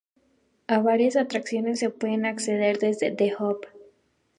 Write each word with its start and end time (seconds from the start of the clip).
A 0.65 0.79
varias 0.79 1.15
atracciones 1.15 1.77
se 1.77 1.91
puede 1.91 2.27
acceder 2.27 2.79
desde 2.79 3.11
"The 3.11 3.35
Hub". 3.39 3.67